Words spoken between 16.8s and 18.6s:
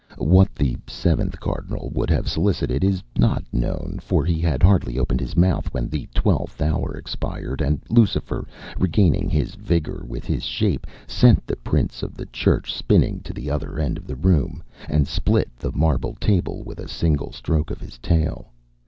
single stroke of his tail.